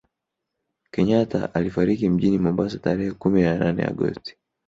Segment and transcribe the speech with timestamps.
[0.91, 4.35] kenyatta alifariki mjini Mombasa tarehe kumi na nane agosti